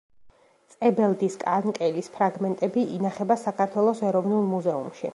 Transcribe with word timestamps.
წებელდის 0.75 1.35
კანკელის 1.43 2.11
ფრაგმენტები 2.17 2.89
ინახება 2.97 3.41
საქართველოს 3.45 4.07
ეროვნულ 4.11 4.53
მუზეუმში. 4.57 5.09